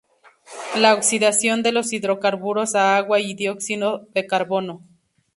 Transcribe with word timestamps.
La 0.75 0.95
oxidación 0.95 1.61
de 1.61 1.71
los 1.71 1.93
hidrocarburos 1.93 2.73
a 2.73 2.97
agua 2.97 3.19
y 3.19 3.35
dióxido 3.35 4.07
de 4.15 4.25
carbono. 4.25 4.81